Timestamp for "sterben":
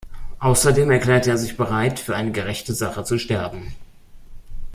3.19-3.75